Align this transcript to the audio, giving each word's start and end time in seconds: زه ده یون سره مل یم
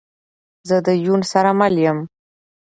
زه 0.67 0.77
ده 0.85 0.93
یون 1.05 1.21
سره 1.31 1.51
مل 1.59 1.75
یم 1.85 1.99